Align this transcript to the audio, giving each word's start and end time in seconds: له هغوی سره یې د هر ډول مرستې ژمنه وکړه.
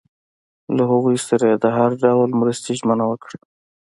له 0.75 0.83
هغوی 0.91 1.17
سره 1.27 1.43
یې 1.51 1.57
د 1.63 1.65
هر 1.77 1.91
ډول 2.03 2.29
مرستې 2.41 2.71
ژمنه 2.79 3.05
وکړه. 3.07 3.37